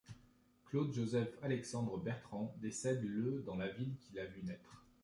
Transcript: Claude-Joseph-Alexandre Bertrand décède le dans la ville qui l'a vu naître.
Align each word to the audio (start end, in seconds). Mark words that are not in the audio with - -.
Claude-Joseph-Alexandre 0.65 1.99
Bertrand 1.99 2.55
décède 2.59 3.03
le 3.03 3.43
dans 3.45 3.55
la 3.57 3.67
ville 3.67 3.93
qui 3.99 4.15
l'a 4.15 4.25
vu 4.25 4.41
naître. 4.41 4.83